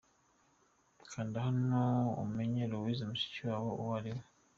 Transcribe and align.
Kanda 1.11 1.37
hano 1.47 1.81
umenye 2.23 2.63
Louise 2.71 3.03
Mushikiwabo 3.09 3.69
uwo 3.81 3.93
ari 3.99 4.09
we. 4.15 4.23